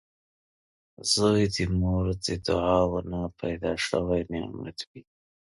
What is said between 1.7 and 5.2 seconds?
مور د دعاوو نه پیدا شوي نعمت وي